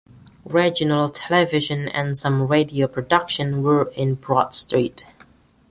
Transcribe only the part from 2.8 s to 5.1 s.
production were in Broad Street.